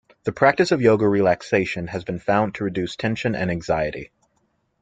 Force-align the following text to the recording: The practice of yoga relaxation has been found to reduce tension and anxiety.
The 0.23 0.31
practice 0.31 0.71
of 0.71 0.81
yoga 0.81 1.07
relaxation 1.07 1.85
has 1.89 2.03
been 2.03 2.17
found 2.17 2.55
to 2.55 2.63
reduce 2.63 2.95
tension 2.95 3.35
and 3.35 3.51
anxiety. 3.51 4.09